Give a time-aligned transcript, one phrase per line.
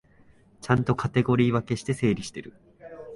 [0.61, 2.53] ちゃんとカテゴリー分けして整理してる